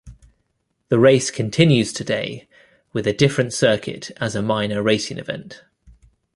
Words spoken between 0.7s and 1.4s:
The race